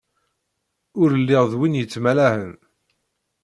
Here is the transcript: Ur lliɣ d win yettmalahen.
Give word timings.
Ur 1.01 1.09
lliɣ 1.21 1.43
d 1.51 1.53
win 1.59 1.79
yettmalahen. 1.79 2.53